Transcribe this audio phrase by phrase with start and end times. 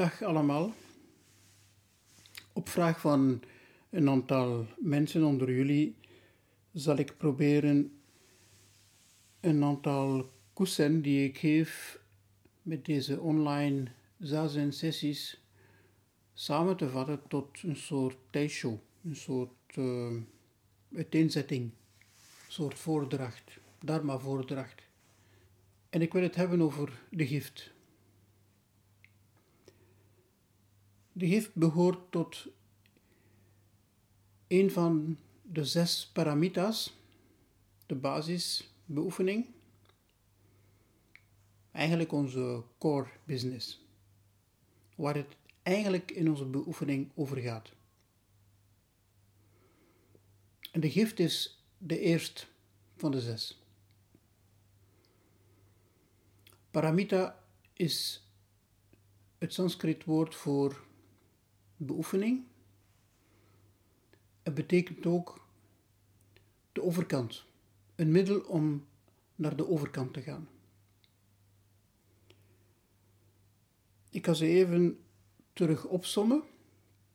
[0.00, 0.72] Dag allemaal.
[2.52, 3.42] Op vraag van
[3.90, 5.96] een aantal mensen onder jullie
[6.72, 8.00] zal ik proberen
[9.40, 12.00] een aantal kussen die ik geef
[12.62, 13.86] met deze online
[14.18, 15.40] zazen sessies
[16.34, 20.16] samen te vatten tot een soort tijdshow, een soort uh,
[20.94, 24.82] uiteenzetting, een soort voordracht, dharma voordracht.
[25.90, 27.78] En ik wil het hebben over de gift.
[31.20, 32.46] De gift behoort tot
[34.46, 36.96] een van de zes paramitas,
[37.86, 39.46] de basisbeoefening.
[41.72, 43.84] Eigenlijk onze core business,
[44.94, 47.72] waar het eigenlijk in onze beoefening over gaat.
[50.72, 52.46] En de gift is de eerste
[52.96, 53.60] van de zes.
[56.70, 58.24] Paramita is
[59.38, 60.88] het Sanskriet woord voor
[61.86, 62.44] beoefening.
[64.42, 65.46] Het betekent ook
[66.72, 67.44] de overkant,
[67.94, 68.86] een middel om
[69.34, 70.48] naar de overkant te gaan.
[74.10, 75.00] Ik ga ze even
[75.52, 76.42] terug opsommen.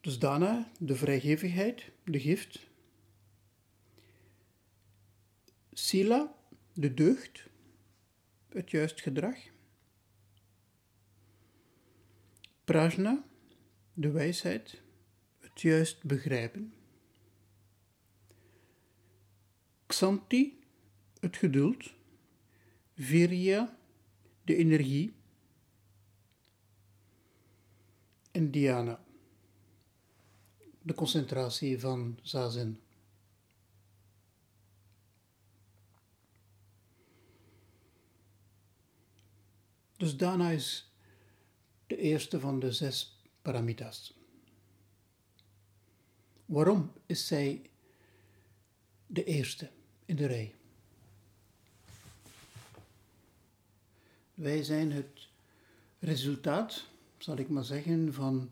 [0.00, 2.66] Dus daarna de vrijgevigheid, de gift.
[5.72, 6.34] Sila,
[6.72, 7.46] de deugd,
[8.48, 9.36] het juist gedrag.
[12.64, 13.27] Prajna,
[13.98, 14.82] de wijsheid,
[15.38, 16.74] het juist begrijpen.
[19.86, 20.60] Xanti,
[21.20, 21.92] het geduld.
[22.94, 23.78] Virya,
[24.44, 25.14] de energie.
[28.30, 29.04] En Dhyana,
[30.82, 32.80] de concentratie van zazen.
[39.96, 40.92] Dus Dana is
[41.86, 43.17] de eerste van de zes
[46.46, 47.62] Waarom is zij
[49.06, 49.70] de eerste
[50.04, 50.54] in de rij?
[54.34, 55.28] Wij zijn het
[55.98, 56.86] resultaat,
[57.18, 58.50] zal ik maar zeggen, van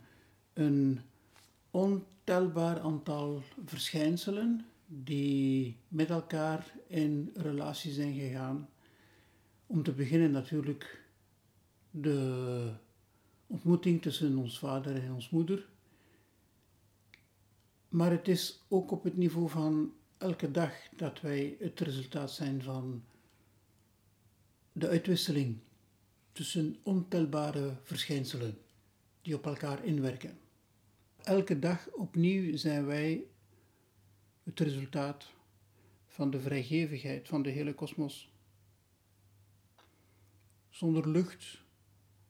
[0.53, 1.01] een
[1.71, 8.69] ontelbaar aantal verschijnselen die met elkaar in relatie zijn gegaan.
[9.67, 11.05] Om te beginnen natuurlijk
[11.91, 12.73] de
[13.47, 15.69] ontmoeting tussen ons vader en ons moeder.
[17.89, 22.63] Maar het is ook op het niveau van elke dag dat wij het resultaat zijn
[22.63, 23.05] van
[24.73, 25.59] de uitwisseling
[26.33, 28.59] tussen ontelbare verschijnselen
[29.23, 30.39] die op elkaar inwerken.
[31.23, 33.25] Elke dag opnieuw zijn wij
[34.43, 35.33] het resultaat
[36.07, 38.31] van de vrijgevigheid van de hele kosmos.
[40.69, 41.63] Zonder lucht,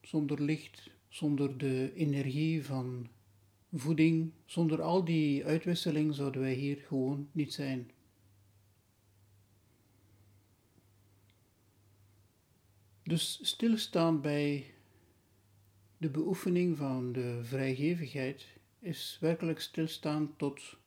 [0.01, 3.07] zonder licht, zonder de energie van
[3.73, 7.91] voeding, zonder al die uitwisseling zouden wij hier gewoon niet zijn.
[13.03, 14.73] Dus stilstaan bij
[15.97, 18.45] de beoefening van de vrijgevigheid
[18.79, 20.77] is werkelijk stilstaan tot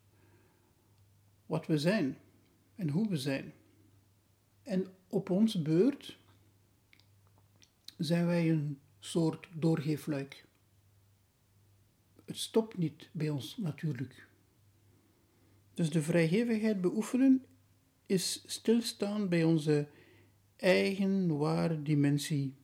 [1.47, 2.19] wat we zijn
[2.75, 3.53] en hoe we zijn.
[4.63, 6.19] En op onze beurt
[7.97, 10.45] zijn wij een soort doorgeefluik.
[12.25, 14.29] Het stopt niet bij ons natuurlijk.
[15.75, 17.45] Dus de vrijgevigheid beoefenen
[18.07, 19.89] is stilstaan bij onze
[20.57, 22.55] eigen ware dimensie.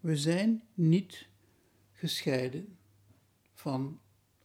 [0.00, 1.28] We zijn niet
[1.92, 2.76] gescheiden
[3.54, 4.00] van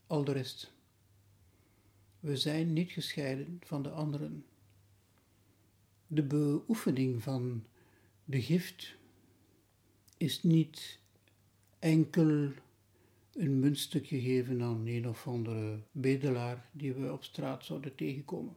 [0.07, 0.73] al de rest.
[2.19, 4.45] We zijn niet gescheiden van de anderen.
[6.07, 7.65] De beoefening van
[8.25, 8.99] de gift
[10.21, 10.99] is niet
[11.79, 12.51] enkel
[13.33, 18.55] een muntstukje geven aan een of andere bedelaar die we op straat zouden tegenkomen.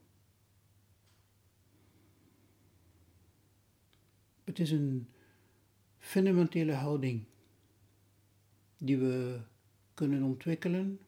[4.44, 5.08] Het is een
[5.98, 7.24] fundamentele houding
[8.78, 9.40] die we
[9.94, 11.00] kunnen ontwikkelen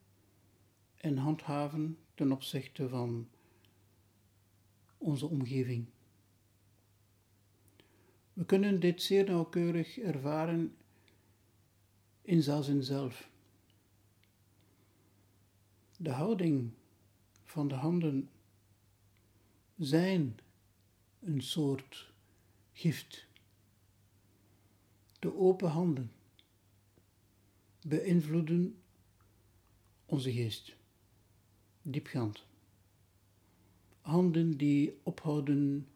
[0.97, 3.29] en handhaven ten opzichte van
[4.99, 5.87] onze omgeving.
[8.37, 10.77] We kunnen dit zeer nauwkeurig ervaren
[12.23, 13.31] in zazen zelf.
[15.97, 16.71] De houding
[17.45, 18.31] van de handen
[19.77, 20.39] zijn
[21.21, 22.13] een soort
[22.73, 23.27] gift.
[25.19, 26.13] De open handen
[27.87, 28.83] beïnvloeden
[30.07, 30.77] onze geest,
[31.83, 32.47] diepgaand.
[34.01, 35.89] Handen die ophouden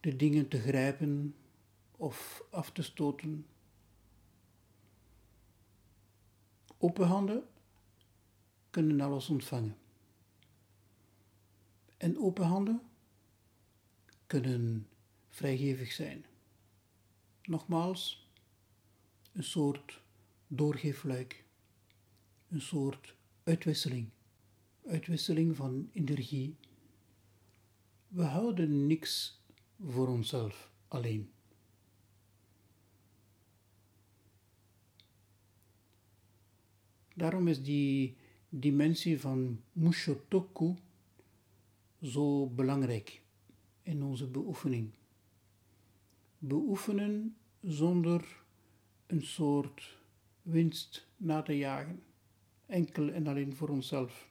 [0.00, 1.34] de dingen te grijpen
[1.96, 3.46] of af te stoten
[6.80, 7.44] Open handen
[8.70, 9.76] kunnen alles ontvangen.
[11.96, 12.82] En open handen
[14.26, 14.88] kunnen
[15.28, 16.24] vrijgevig zijn.
[17.42, 18.28] Nogmaals,
[19.32, 20.00] een soort
[20.46, 21.44] doorgeefluik,
[22.48, 24.08] een soort uitwisseling,
[24.86, 26.56] uitwisseling van energie.
[28.08, 29.40] We houden niks
[29.84, 31.30] voor onszelf alleen.
[37.14, 38.16] Daarom is die
[38.48, 40.74] dimensie van Mushotoku
[42.02, 43.22] zo belangrijk
[43.82, 44.90] in onze beoefening.
[46.38, 48.42] Beoefenen zonder
[49.06, 49.98] een soort
[50.42, 52.02] winst na te jagen,
[52.66, 54.27] enkel en alleen voor onszelf.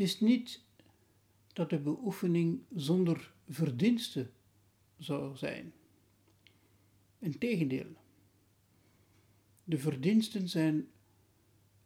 [0.00, 0.60] Het is niet
[1.52, 4.32] dat de beoefening zonder verdiensten
[4.98, 5.72] zou zijn.
[7.18, 7.96] Integendeel,
[9.64, 10.88] de verdiensten zijn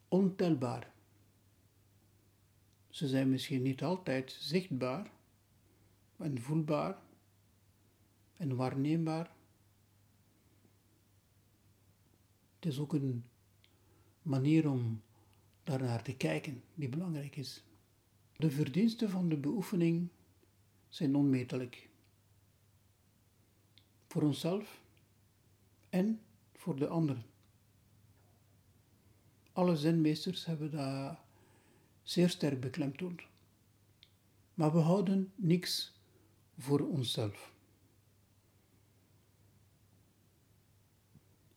[0.07, 0.93] ontelbaar.
[2.89, 5.11] Ze zijn misschien niet altijd zichtbaar
[6.17, 7.01] en voelbaar
[8.37, 9.35] en waarneembaar.
[12.55, 13.25] Het is ook een
[14.21, 15.01] manier om
[15.63, 17.64] daarnaar te kijken die belangrijk is.
[18.37, 20.09] De verdiensten van de beoefening
[20.89, 21.89] zijn onmetelijk.
[24.07, 24.81] Voor onszelf
[25.89, 26.21] en
[26.53, 27.25] voor de anderen.
[29.53, 31.17] Alle zenmeesters hebben dat
[32.03, 33.21] zeer sterk beklemtoond.
[34.53, 35.93] Maar we houden niks
[36.57, 37.53] voor onszelf.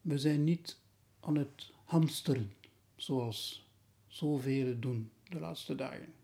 [0.01, 0.79] We zijn niet
[1.21, 2.53] aan het hamsteren,
[2.97, 3.69] zoals
[4.07, 6.18] zoveel doen de laatste dagen.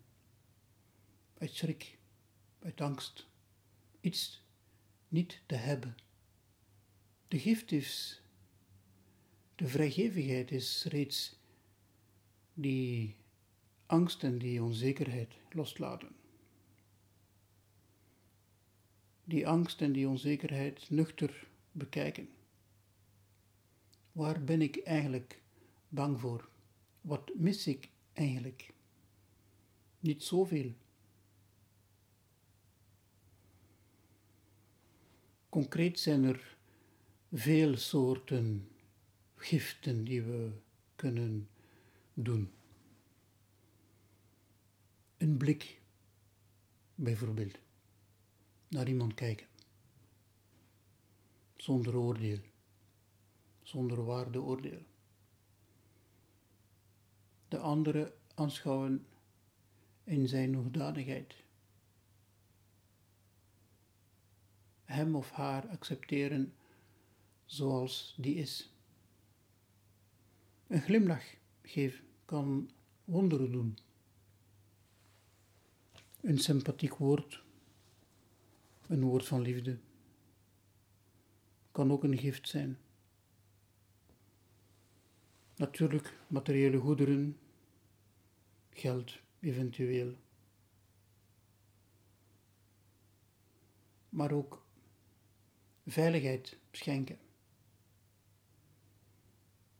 [1.37, 1.97] Uit schrik,
[2.59, 3.27] uit angst,
[4.01, 4.43] iets
[5.07, 5.95] niet te hebben.
[7.27, 8.21] De gift is,
[9.55, 11.39] de vrijgevigheid is reeds
[12.53, 13.15] die
[13.85, 16.15] angst en die onzekerheid loslaten.
[19.23, 22.29] Die angst en die onzekerheid nuchter bekijken.
[24.11, 25.41] Waar ben ik eigenlijk
[25.89, 26.49] bang voor?
[27.01, 28.73] Wat mis ik eigenlijk?
[29.99, 30.73] Niet zoveel.
[35.55, 36.57] Concreet zijn er
[37.33, 38.71] veel soorten
[39.35, 40.51] giften die we
[40.95, 41.49] kunnen
[42.13, 42.51] doen.
[45.17, 45.81] Een blik,
[46.95, 47.57] bijvoorbeeld,
[48.67, 49.47] naar iemand kijken,
[51.55, 52.39] zonder oordeel,
[53.61, 54.81] zonder waardeoordeel.
[57.47, 59.05] De andere aanschouwen
[60.03, 61.44] in zijn hoedanigheid.
[64.85, 66.53] Hem of haar accepteren
[67.45, 68.69] zoals die is.
[70.67, 72.69] Een glimlach geven kan
[73.03, 73.77] wonderen doen.
[76.21, 77.43] Een sympathiek woord,
[78.87, 79.77] een woord van liefde,
[81.71, 82.77] kan ook een gift zijn.
[85.55, 87.37] Natuurlijk materiële goederen,
[88.69, 90.15] geld eventueel.
[94.09, 94.64] Maar ook
[95.85, 97.17] veiligheid schenken.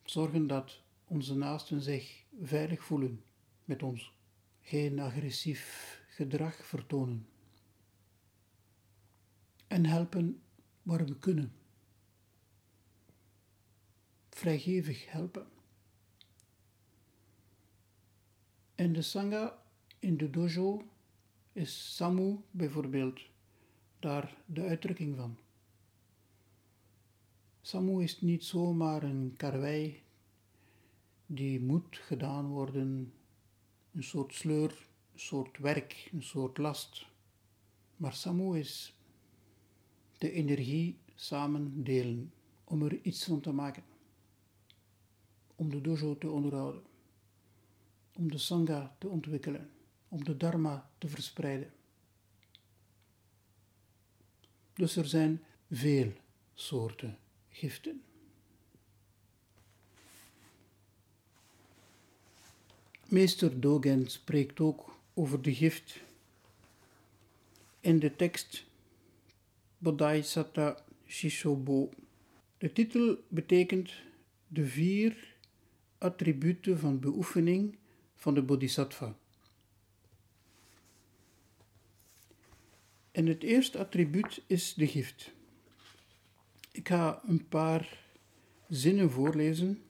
[0.04, 3.24] Zorgen dat onze naasten zich veilig voelen
[3.64, 4.12] met ons.
[4.60, 7.28] Geen agressief gedrag vertonen.
[9.66, 10.42] En helpen
[10.82, 11.52] waar we kunnen.
[14.30, 15.46] Vrijgevig helpen.
[18.74, 19.62] En de Sangha
[19.98, 20.90] in de dojo
[21.52, 23.20] is Samu bijvoorbeeld
[23.98, 25.38] daar de uitdrukking van.
[27.66, 30.02] Samu is niet zomaar een karwei
[31.26, 33.12] die moet gedaan worden,
[33.92, 37.06] een soort sleur, een soort werk, een soort last.
[37.96, 38.96] Maar Samu is
[40.18, 42.32] de energie samen delen
[42.64, 43.84] om er iets van te maken,
[45.56, 46.82] om de dojo te onderhouden,
[48.12, 49.70] om de sangha te ontwikkelen,
[50.08, 51.72] om de dharma te verspreiden.
[54.74, 56.12] Dus er zijn veel
[56.54, 57.18] soorten
[57.56, 58.02] giften.
[63.08, 66.00] Meester Dogen spreekt ook over de gift
[67.80, 68.64] in de tekst
[69.78, 71.90] Bodhisattva Shishobo.
[72.58, 73.92] De titel betekent
[74.48, 75.34] de vier
[75.98, 77.78] attributen van beoefening
[78.14, 79.16] van de Bodhisattva.
[83.12, 85.34] En het eerste attribuut is de gift.
[86.76, 87.98] Ik ga een paar
[88.68, 89.82] zinnen voorlezen.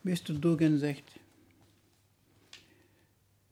[0.00, 1.16] Meester Dogen zegt: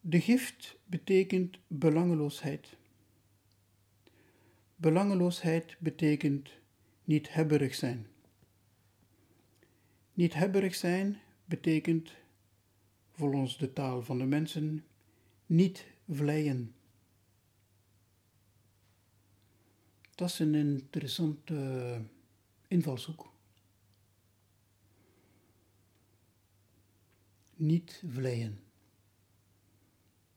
[0.01, 2.77] De gift betekent belangeloosheid.
[4.77, 6.51] Belangeloosheid betekent
[7.05, 8.07] niet hebberig zijn.
[10.15, 12.11] Niet hebberig zijn betekent,
[13.13, 14.85] volgens de taal van de mensen,
[15.47, 16.75] niet vleien.
[20.15, 22.01] Dat is een interessante
[22.69, 23.33] invalshoek.
[27.55, 28.61] Niet vleien.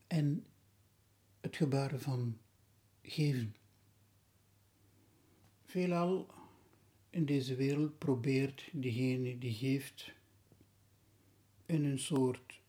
[0.07, 0.45] En
[1.41, 2.37] het gebaren van
[3.01, 3.55] geven.
[5.65, 6.33] Veelal
[7.09, 10.11] in deze wereld probeert diegene die geeft
[11.65, 12.59] in een soort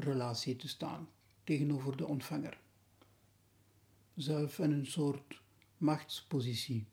[0.00, 1.08] gunstrelatie te staan
[1.44, 2.60] tegenover de ontvanger.
[4.14, 5.42] Zelf in een soort
[5.76, 6.86] machtspositie.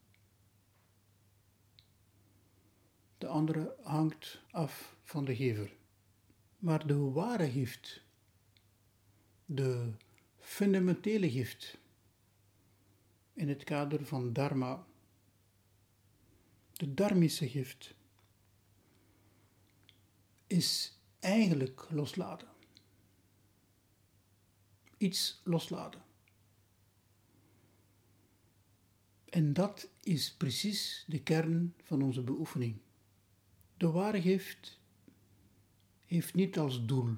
[3.18, 5.76] De andere hangt af van de gever.
[6.60, 8.04] Maar de ware gift,
[9.46, 9.92] de
[10.40, 11.78] fundamentele gift,
[13.34, 14.86] in het kader van Dharma,
[16.74, 17.96] de Dharmische gift,
[20.48, 22.56] is eigenlijk loslaten.
[24.98, 26.02] Iets loslaten.
[29.30, 32.78] En dat is precies de kern van onze beoefening.
[33.78, 34.80] De ware gift
[36.06, 37.16] heeft niet als doel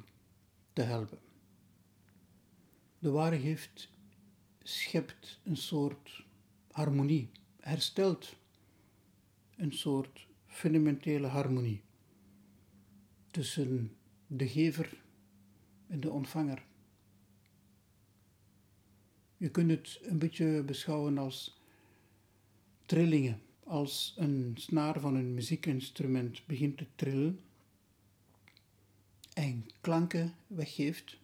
[0.74, 1.20] te helpen.
[3.00, 3.90] De ware gift
[4.64, 6.26] schept een soort
[6.72, 8.36] harmonie, herstelt
[9.56, 11.82] een soort fundamentele harmonie
[13.32, 15.02] tussen de gever
[15.88, 16.68] en de ontvanger.
[19.40, 21.60] Je kunt het een beetje beschouwen als
[22.86, 23.42] trillingen.
[23.64, 27.40] Als een snaar van een muziekinstrument begint te trillen
[29.34, 31.18] en klanken weggeeft,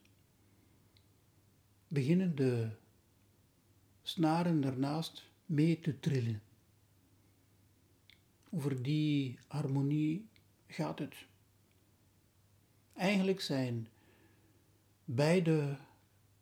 [1.88, 2.70] beginnen de
[4.04, 6.42] snaren ernaast mee te trillen.
[8.50, 10.28] Over die harmonie
[10.68, 11.16] gaat het.
[12.94, 13.88] Eigenlijk zijn
[15.06, 15.78] beide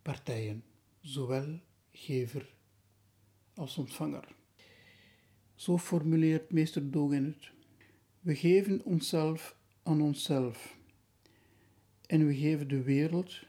[0.02, 0.64] partijen,
[1.04, 1.60] zowel
[1.92, 2.54] gever
[3.54, 4.36] als ontvanger.
[5.54, 7.50] Zo formuleert meester Dogen het.
[8.20, 10.78] We geven onszelf aan onszelf
[12.06, 13.40] en we geven de wereld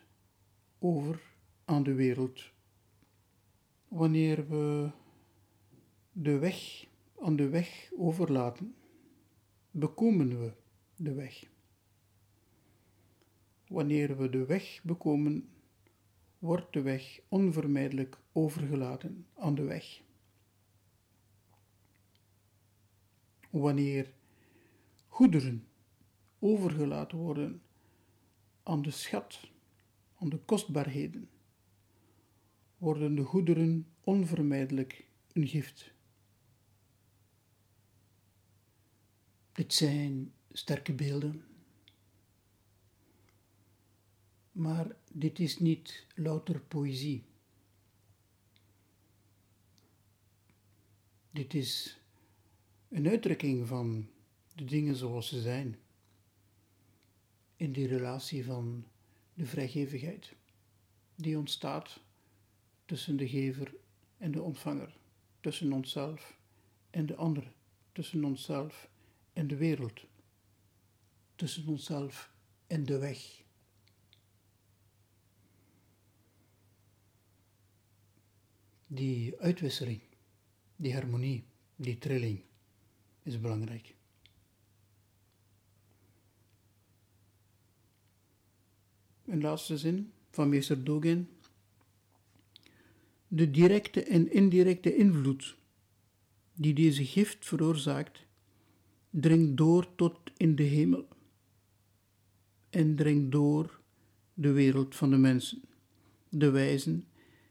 [0.79, 1.21] over
[1.65, 2.53] aan de wereld
[3.87, 4.89] wanneer we
[6.11, 6.87] de weg
[7.21, 8.75] aan de weg overlaten,
[9.71, 10.51] bekomen we
[10.95, 11.43] de weg.
[13.67, 15.49] Wanneer we de weg bekomen,
[16.39, 20.01] wordt de weg onvermijdelijk overgelaten aan de weg.
[23.49, 24.13] Wanneer
[25.07, 25.67] goederen
[26.39, 27.61] overgelaten worden
[28.63, 29.49] aan de schat,
[30.15, 31.29] aan de kostbaarheden,
[32.77, 35.93] worden de goederen onvermijdelijk een gift.
[39.51, 41.54] Dit zijn sterke beelden.
[44.55, 47.23] Maar dit is niet louter poëzie.
[51.31, 51.99] Dit is
[52.89, 54.09] een uitdrukking van
[54.53, 55.77] de dingen zoals ze zijn.
[57.55, 58.85] In die relatie van
[59.33, 60.33] de vrijgevigheid
[61.15, 61.99] die ontstaat
[62.85, 63.75] tussen de gever
[64.17, 64.97] en de ontvanger,
[65.39, 66.37] tussen onszelf
[66.89, 67.51] en de ander,
[67.91, 68.89] tussen onszelf
[69.33, 70.05] en de wereld,
[71.35, 72.31] tussen onszelf
[72.67, 73.43] en de weg.
[78.87, 80.01] Die uitwisseling,
[80.75, 81.43] die harmonie,
[81.75, 82.41] die trilling
[83.23, 83.95] is belangrijk.
[89.25, 91.29] Een laatste zin van meester Dogen
[93.27, 95.55] de directe en indirecte invloed
[96.53, 98.25] die deze gift veroorzaakt,
[99.09, 101.07] dringt door tot in de hemel
[102.69, 103.81] en dringt door
[104.33, 105.61] de wereld van de mensen,
[106.29, 107.03] de wijzen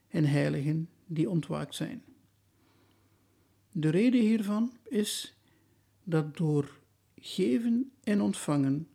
[0.08, 2.02] en heiligen die ontwaakt zijn.
[3.72, 5.36] De reden hiervan is
[6.04, 6.80] dat door
[7.16, 8.88] geven en ontvangen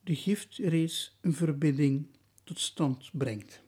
[0.00, 2.06] de gift reeds een verbinding
[2.44, 3.62] tot stand brengt.